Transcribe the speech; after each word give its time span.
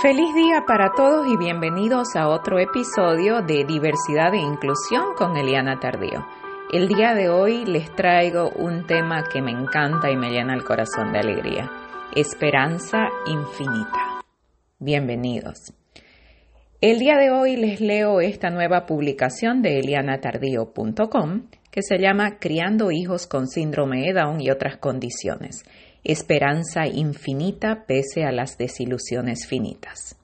Feliz 0.00 0.32
día 0.32 0.62
para 0.64 0.92
todos 0.92 1.26
y 1.26 1.36
bienvenidos 1.36 2.14
a 2.14 2.28
otro 2.28 2.60
episodio 2.60 3.42
de 3.42 3.64
Diversidad 3.64 4.32
e 4.32 4.38
Inclusión 4.38 5.14
con 5.16 5.36
Eliana 5.36 5.80
Tardío. 5.80 6.24
El 6.72 6.86
día 6.86 7.14
de 7.14 7.28
hoy 7.28 7.64
les 7.64 7.92
traigo 7.96 8.48
un 8.50 8.86
tema 8.86 9.24
que 9.24 9.42
me 9.42 9.50
encanta 9.50 10.08
y 10.08 10.16
me 10.16 10.30
llena 10.30 10.54
el 10.54 10.62
corazón 10.62 11.12
de 11.12 11.18
alegría. 11.18 11.68
Esperanza 12.14 13.08
infinita. 13.26 14.20
Bienvenidos. 14.78 15.74
El 16.80 17.00
día 17.00 17.16
de 17.16 17.32
hoy 17.32 17.56
les 17.56 17.80
leo 17.80 18.20
esta 18.20 18.50
nueva 18.50 18.86
publicación 18.86 19.62
de 19.62 19.80
elianatardío.com 19.80 21.48
que 21.72 21.82
se 21.82 21.98
llama 21.98 22.38
Criando 22.38 22.92
hijos 22.92 23.26
con 23.26 23.48
síndrome 23.48 24.02
de 24.02 24.12
Down 24.12 24.40
y 24.40 24.50
otras 24.50 24.76
condiciones 24.76 25.64
esperanza 26.04 26.86
infinita 26.86 27.84
pese 27.86 28.24
a 28.24 28.32
las 28.32 28.56
desilusiones 28.58 29.46
finitas. 29.46 30.16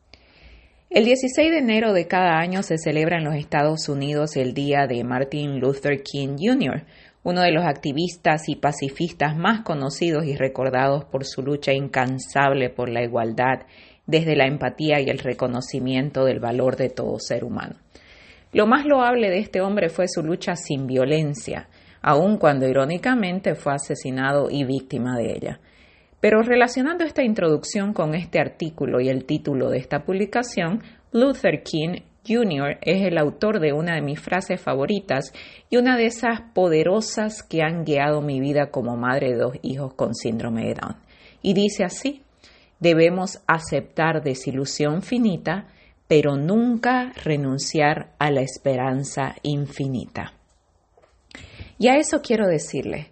El 0.91 1.05
16 1.05 1.51
de 1.51 1.59
enero 1.59 1.93
de 1.93 2.07
cada 2.07 2.39
año 2.39 2.63
se 2.63 2.79
celebra 2.79 3.19
en 3.19 3.25
los 3.25 3.35
Estados 3.35 3.89
Unidos 3.89 4.37
el 4.37 4.55
Día 4.55 4.87
de 4.87 5.03
Martin 5.03 5.59
Luther 5.59 6.03
King 6.03 6.37
Jr., 6.39 6.85
uno 7.25 7.41
de 7.41 7.51
los 7.51 7.65
activistas 7.65 8.49
y 8.49 8.57
pacifistas 8.57 9.37
más 9.37 9.63
conocidos 9.63 10.25
y 10.27 10.37
recordados 10.37 11.05
por 11.07 11.25
su 11.25 11.43
lucha 11.43 11.73
incansable 11.73 12.71
por 12.71 12.91
la 12.91 13.03
igualdad, 13.03 13.67
desde 14.07 14.37
la 14.37 14.47
empatía 14.47 15.01
y 15.01 15.09
el 15.09 15.19
reconocimiento 15.19 16.25
del 16.25 16.39
valor 16.39 16.77
de 16.77 16.91
todo 16.91 17.19
ser 17.19 17.43
humano. 17.43 17.77
Lo 18.53 18.67
más 18.67 18.87
loable 18.87 19.31
de 19.31 19.39
este 19.39 19.61
hombre 19.63 19.89
fue 19.89 20.07
su 20.07 20.23
lucha 20.23 20.55
sin 20.55 20.87
violencia, 20.87 21.69
aun 22.07 22.37
cuando 22.37 22.69
irónicamente 22.69 23.55
fue 23.55 23.73
asesinado 23.73 24.51
y 24.51 24.63
víctima 24.65 25.17
de 25.17 25.33
ella. 25.33 25.61
Pero 26.21 26.43
relacionando 26.43 27.03
esta 27.03 27.23
introducción 27.23 27.95
con 27.95 28.15
este 28.15 28.39
artículo 28.39 29.01
y 29.01 29.09
el 29.09 29.25
título 29.25 29.71
de 29.71 29.79
esta 29.79 30.05
publicación, 30.05 30.83
Luther 31.13 31.63
King 31.63 32.03
Jr. 32.29 32.77
es 32.83 33.07
el 33.07 33.17
autor 33.17 33.59
de 33.59 33.73
una 33.73 33.95
de 33.95 34.03
mis 34.03 34.21
frases 34.21 34.61
favoritas 34.61 35.33
y 35.71 35.79
una 35.79 35.97
de 35.97 36.05
esas 36.05 36.43
poderosas 36.53 37.43
que 37.43 37.63
han 37.63 37.85
guiado 37.85 38.21
mi 38.21 38.39
vida 38.39 38.71
como 38.71 38.99
madre 38.99 39.31
de 39.31 39.39
dos 39.39 39.57
hijos 39.63 39.95
con 39.95 40.15
síndrome 40.15 40.67
de 40.67 40.75
Down. 40.75 40.97
Y 41.41 41.55
dice 41.55 41.85
así, 41.85 42.23
debemos 42.81 43.41
aceptar 43.47 44.23
desilusión 44.23 45.01
finita, 45.01 45.69
pero 46.07 46.37
nunca 46.37 47.13
renunciar 47.25 48.13
a 48.19 48.31
la 48.31 48.43
esperanza 48.43 49.37
infinita. 49.43 50.35
Y 51.79 51.89
a 51.89 51.97
eso 51.97 52.23
quiero 52.23 52.47
decirle, 52.47 53.09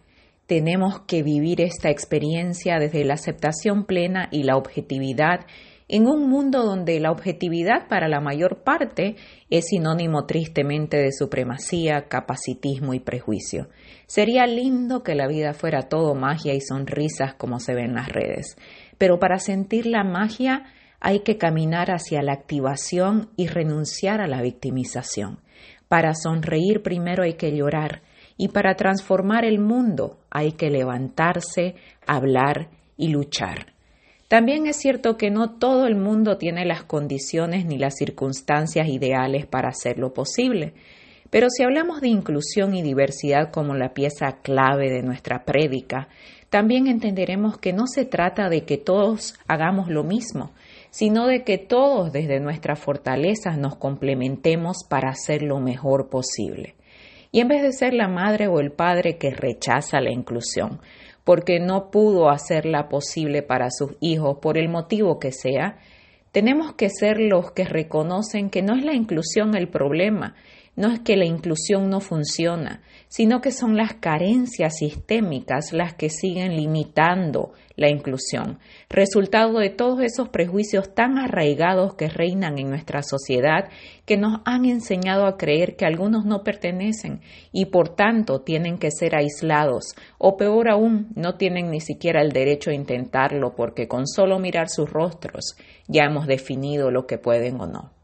tenemos 0.46 1.00
que 1.06 1.22
vivir 1.22 1.60
esta 1.60 1.90
experiencia 1.90 2.78
desde 2.78 3.04
la 3.04 3.14
aceptación 3.14 3.84
plena 3.86 4.28
y 4.30 4.42
la 4.42 4.56
objetividad 4.56 5.46
en 5.88 6.06
un 6.06 6.28
mundo 6.28 6.64
donde 6.64 6.98
la 7.00 7.10
objetividad 7.10 7.86
para 7.88 8.08
la 8.08 8.20
mayor 8.20 8.62
parte 8.62 9.16
es 9.50 9.66
sinónimo 9.66 10.24
tristemente 10.24 10.96
de 10.96 11.12
supremacía, 11.12 12.08
capacitismo 12.08 12.94
y 12.94 13.00
prejuicio. 13.00 13.68
Sería 14.06 14.46
lindo 14.46 15.02
que 15.02 15.14
la 15.14 15.28
vida 15.28 15.52
fuera 15.52 15.88
todo 15.88 16.14
magia 16.14 16.54
y 16.54 16.60
sonrisas 16.60 17.34
como 17.34 17.60
se 17.60 17.74
ve 17.74 17.82
en 17.82 17.94
las 17.94 18.08
redes, 18.08 18.56
pero 18.96 19.18
para 19.18 19.38
sentir 19.38 19.84
la 19.84 20.02
magia 20.02 20.64
hay 20.98 21.20
que 21.20 21.36
caminar 21.36 21.90
hacia 21.90 22.22
la 22.22 22.32
activación 22.32 23.28
y 23.36 23.48
renunciar 23.48 24.22
a 24.22 24.28
la 24.28 24.40
victimización. 24.40 25.40
Para 25.88 26.14
sonreír 26.14 26.82
primero 26.82 27.24
hay 27.24 27.34
que 27.34 27.54
llorar, 27.54 28.00
y 28.36 28.48
para 28.48 28.74
transformar 28.74 29.44
el 29.44 29.58
mundo 29.58 30.18
hay 30.30 30.52
que 30.52 30.70
levantarse, 30.70 31.74
hablar 32.06 32.68
y 32.96 33.08
luchar. 33.08 33.72
También 34.28 34.66
es 34.66 34.76
cierto 34.76 35.18
que 35.18 35.30
no 35.30 35.58
todo 35.58 35.86
el 35.86 35.94
mundo 35.94 36.38
tiene 36.38 36.64
las 36.64 36.84
condiciones 36.84 37.66
ni 37.66 37.76
las 37.76 37.96
circunstancias 37.96 38.88
ideales 38.88 39.44
para 39.44 39.68
hacerlo 39.68 40.14
posible. 40.14 40.72
Pero 41.28 41.48
si 41.50 41.62
hablamos 41.62 42.00
de 42.00 42.08
inclusión 42.08 42.74
y 42.74 42.82
diversidad 42.82 43.50
como 43.50 43.74
la 43.74 43.92
pieza 43.92 44.38
clave 44.42 44.90
de 44.90 45.02
nuestra 45.02 45.44
prédica, 45.44 46.08
también 46.48 46.86
entenderemos 46.86 47.58
que 47.58 47.72
no 47.72 47.86
se 47.86 48.04
trata 48.04 48.48
de 48.48 48.64
que 48.64 48.78
todos 48.78 49.34
hagamos 49.46 49.88
lo 49.88 50.02
mismo, 50.02 50.52
sino 50.90 51.26
de 51.26 51.44
que 51.44 51.58
todos 51.58 52.12
desde 52.12 52.40
nuestras 52.40 52.78
fortalezas 52.78 53.58
nos 53.58 53.76
complementemos 53.76 54.78
para 54.88 55.10
hacer 55.10 55.42
lo 55.42 55.60
mejor 55.60 56.08
posible 56.08 56.74
y 57.32 57.40
en 57.40 57.48
vez 57.48 57.62
de 57.62 57.72
ser 57.72 57.94
la 57.94 58.08
madre 58.08 58.46
o 58.46 58.60
el 58.60 58.70
padre 58.70 59.16
que 59.16 59.30
rechaza 59.30 60.00
la 60.00 60.12
inclusión, 60.12 60.80
porque 61.24 61.58
no 61.58 61.90
pudo 61.90 62.28
hacerla 62.28 62.88
posible 62.88 63.42
para 63.42 63.70
sus 63.70 63.96
hijos 64.00 64.38
por 64.40 64.58
el 64.58 64.68
motivo 64.68 65.18
que 65.18 65.32
sea, 65.32 65.78
tenemos 66.30 66.74
que 66.74 66.90
ser 66.90 67.18
los 67.18 67.50
que 67.52 67.64
reconocen 67.64 68.50
que 68.50 68.62
no 68.62 68.76
es 68.76 68.84
la 68.84 68.94
inclusión 68.94 69.54
el 69.56 69.68
problema, 69.68 70.34
no 70.74 70.90
es 70.90 71.00
que 71.00 71.16
la 71.16 71.26
inclusión 71.26 71.90
no 71.90 72.00
funciona, 72.00 72.82
sino 73.08 73.40
que 73.42 73.52
son 73.52 73.76
las 73.76 73.94
carencias 73.94 74.78
sistémicas 74.78 75.72
las 75.72 75.94
que 75.94 76.08
siguen 76.08 76.56
limitando 76.56 77.52
la 77.76 77.90
inclusión, 77.90 78.58
resultado 78.88 79.58
de 79.58 79.70
todos 79.70 80.00
esos 80.00 80.28
prejuicios 80.30 80.94
tan 80.94 81.18
arraigados 81.18 81.94
que 81.94 82.08
reinan 82.08 82.58
en 82.58 82.70
nuestra 82.70 83.02
sociedad 83.02 83.68
que 84.06 84.16
nos 84.16 84.40
han 84.44 84.64
enseñado 84.64 85.26
a 85.26 85.36
creer 85.36 85.76
que 85.76 85.84
algunos 85.84 86.24
no 86.24 86.42
pertenecen 86.42 87.20
y 87.52 87.66
por 87.66 87.90
tanto 87.90 88.40
tienen 88.40 88.78
que 88.78 88.90
ser 88.90 89.14
aislados 89.14 89.94
o 90.18 90.36
peor 90.36 90.70
aún 90.70 91.08
no 91.14 91.36
tienen 91.36 91.70
ni 91.70 91.80
siquiera 91.80 92.22
el 92.22 92.32
derecho 92.32 92.70
a 92.70 92.74
intentarlo 92.74 93.54
porque 93.54 93.88
con 93.88 94.06
solo 94.06 94.38
mirar 94.38 94.68
sus 94.68 94.90
rostros 94.90 95.56
ya 95.86 96.04
hemos 96.04 96.26
definido 96.26 96.90
lo 96.90 97.06
que 97.06 97.18
pueden 97.18 97.60
o 97.60 97.66
no. 97.66 98.01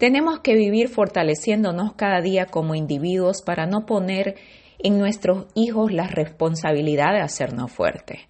Tenemos 0.00 0.40
que 0.40 0.54
vivir 0.54 0.88
fortaleciéndonos 0.88 1.92
cada 1.92 2.22
día 2.22 2.46
como 2.46 2.74
individuos 2.74 3.42
para 3.42 3.66
no 3.66 3.84
poner 3.84 4.36
en 4.78 4.98
nuestros 4.98 5.48
hijos 5.54 5.92
la 5.92 6.06
responsabilidad 6.06 7.12
de 7.12 7.20
hacernos 7.20 7.70
fuertes. 7.70 8.20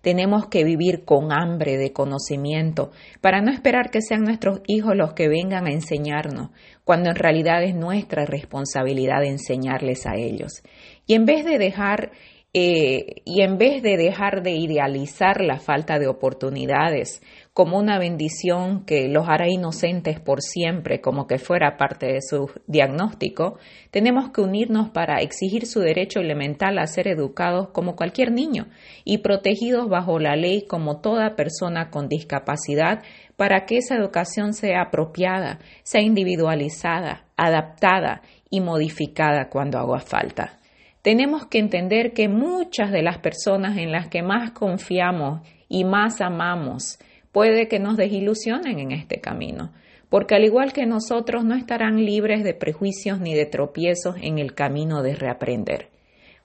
Tenemos 0.00 0.46
que 0.46 0.64
vivir 0.64 1.04
con 1.04 1.30
hambre 1.30 1.76
de 1.76 1.92
conocimiento 1.92 2.92
para 3.20 3.42
no 3.42 3.50
esperar 3.50 3.90
que 3.90 4.00
sean 4.00 4.22
nuestros 4.22 4.62
hijos 4.68 4.96
los 4.96 5.12
que 5.12 5.28
vengan 5.28 5.66
a 5.66 5.72
enseñarnos, 5.72 6.48
cuando 6.82 7.10
en 7.10 7.16
realidad 7.16 7.62
es 7.62 7.74
nuestra 7.74 8.24
responsabilidad 8.24 9.22
enseñarles 9.22 10.06
a 10.06 10.16
ellos. 10.16 10.62
Y 11.06 11.12
en 11.12 11.26
vez 11.26 11.44
de 11.44 11.58
dejar 11.58 12.10
eh, 12.60 13.22
y 13.24 13.42
en 13.42 13.56
vez 13.56 13.84
de 13.84 13.96
dejar 13.96 14.42
de 14.42 14.50
idealizar 14.50 15.40
la 15.42 15.60
falta 15.60 16.00
de 16.00 16.08
oportunidades 16.08 17.22
como 17.52 17.78
una 17.78 18.00
bendición 18.00 18.84
que 18.84 19.06
los 19.06 19.28
hará 19.28 19.48
inocentes 19.48 20.18
por 20.18 20.42
siempre, 20.42 21.00
como 21.00 21.28
que 21.28 21.38
fuera 21.38 21.76
parte 21.76 22.06
de 22.06 22.20
su 22.20 22.50
diagnóstico, 22.66 23.58
tenemos 23.92 24.30
que 24.30 24.40
unirnos 24.40 24.90
para 24.90 25.20
exigir 25.20 25.66
su 25.66 25.78
derecho 25.78 26.18
elemental 26.18 26.80
a 26.80 26.86
ser 26.88 27.06
educados 27.06 27.68
como 27.68 27.94
cualquier 27.94 28.32
niño 28.32 28.66
y 29.04 29.18
protegidos 29.18 29.88
bajo 29.88 30.18
la 30.18 30.34
ley 30.34 30.66
como 30.66 31.00
toda 31.00 31.36
persona 31.36 31.90
con 31.90 32.08
discapacidad 32.08 33.04
para 33.36 33.66
que 33.66 33.76
esa 33.76 33.94
educación 33.94 34.52
sea 34.52 34.82
apropiada, 34.82 35.60
sea 35.84 36.02
individualizada, 36.02 37.24
adaptada 37.36 38.22
y 38.50 38.60
modificada 38.60 39.48
cuando 39.48 39.78
haga 39.78 40.00
falta. 40.00 40.58
Tenemos 41.02 41.46
que 41.46 41.58
entender 41.58 42.12
que 42.12 42.28
muchas 42.28 42.90
de 42.90 43.02
las 43.02 43.18
personas 43.18 43.78
en 43.78 43.92
las 43.92 44.08
que 44.08 44.22
más 44.22 44.50
confiamos 44.50 45.46
y 45.68 45.84
más 45.84 46.20
amamos 46.20 46.98
puede 47.32 47.68
que 47.68 47.78
nos 47.78 47.96
desilusionen 47.96 48.78
en 48.78 48.92
este 48.92 49.20
camino, 49.20 49.72
porque 50.08 50.34
al 50.34 50.44
igual 50.44 50.72
que 50.72 50.86
nosotros 50.86 51.44
no 51.44 51.54
estarán 51.54 52.04
libres 52.04 52.42
de 52.42 52.54
prejuicios 52.54 53.20
ni 53.20 53.34
de 53.34 53.46
tropiezos 53.46 54.16
en 54.20 54.38
el 54.38 54.54
camino 54.54 55.02
de 55.02 55.14
reaprender. 55.14 55.90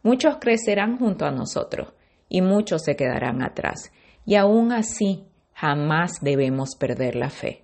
Muchos 0.04 0.38
crecerán 0.40 0.98
junto 0.98 1.26
a 1.26 1.32
nosotros 1.32 1.94
y 2.30 2.42
muchos 2.42 2.84
se 2.84 2.96
quedarán 2.96 3.42
atrás, 3.42 3.92
y 4.26 4.36
aún 4.36 4.72
así 4.72 5.24
jamás 5.54 6.20
debemos 6.22 6.76
perder 6.76 7.16
la 7.16 7.30
fe. 7.30 7.64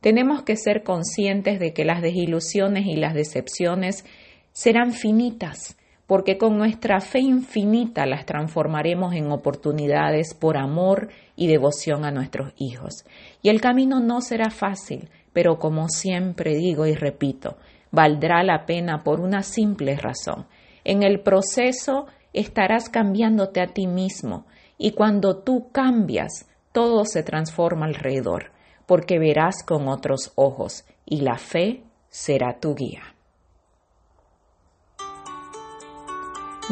Tenemos 0.00 0.42
que 0.42 0.56
ser 0.56 0.82
conscientes 0.82 1.58
de 1.58 1.72
que 1.72 1.84
las 1.84 2.02
desilusiones 2.02 2.86
y 2.86 2.96
las 2.96 3.14
decepciones 3.14 4.04
serán 4.52 4.92
finitas, 4.92 5.77
porque 6.08 6.38
con 6.38 6.56
nuestra 6.56 7.00
fe 7.00 7.20
infinita 7.20 8.06
las 8.06 8.24
transformaremos 8.24 9.14
en 9.14 9.30
oportunidades 9.30 10.32
por 10.32 10.56
amor 10.56 11.10
y 11.36 11.48
devoción 11.48 12.06
a 12.06 12.10
nuestros 12.10 12.54
hijos. 12.56 13.04
Y 13.42 13.50
el 13.50 13.60
camino 13.60 14.00
no 14.00 14.22
será 14.22 14.48
fácil, 14.48 15.10
pero 15.34 15.58
como 15.58 15.90
siempre 15.90 16.56
digo 16.56 16.86
y 16.86 16.94
repito, 16.94 17.58
valdrá 17.90 18.42
la 18.42 18.64
pena 18.64 19.04
por 19.04 19.20
una 19.20 19.42
simple 19.42 19.96
razón. 19.96 20.46
En 20.82 21.02
el 21.02 21.20
proceso 21.20 22.06
estarás 22.32 22.88
cambiándote 22.88 23.60
a 23.60 23.66
ti 23.66 23.86
mismo 23.86 24.46
y 24.78 24.92
cuando 24.92 25.42
tú 25.42 25.68
cambias, 25.72 26.48
todo 26.72 27.04
se 27.04 27.22
transforma 27.22 27.84
alrededor, 27.84 28.52
porque 28.86 29.18
verás 29.18 29.62
con 29.62 29.88
otros 29.88 30.32
ojos 30.36 30.86
y 31.04 31.20
la 31.20 31.36
fe 31.36 31.82
será 32.08 32.60
tu 32.60 32.74
guía. 32.74 33.17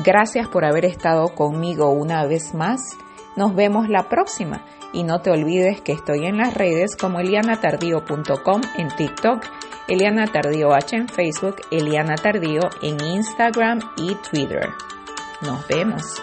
Gracias 0.07 0.47
por 0.47 0.65
haber 0.65 0.85
estado 0.85 1.35
conmigo 1.35 1.91
una 1.91 2.25
vez 2.27 2.55
más. 2.55 2.97
Nos 3.35 3.57
vemos 3.57 3.89
la 3.89 4.09
próxima 4.09 4.65
y 4.93 5.03
no 5.03 5.21
te 5.21 5.31
olvides 5.31 5.81
que 5.81 5.91
estoy 5.91 6.27
en 6.27 6.39
las 6.39 6.55
redes 6.55 6.95
como 6.95 7.19
elianatardío.com 7.19 8.61
en 8.79 8.89
TikTok, 8.97 9.45
Eliana 9.89 10.29
Tardío 10.29 10.71
en 10.93 11.09
Facebook, 11.09 11.57
Eliana 11.73 12.15
Tardío 12.15 12.71
en 12.83 13.05
Instagram 13.05 13.81
y 13.97 14.15
Twitter. 14.31 14.69
Nos 15.43 15.67
vemos. 15.67 16.23